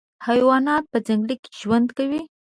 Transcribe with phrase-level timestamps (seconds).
[0.27, 2.21] حیوانات په ځنګل کي ژوند کوي.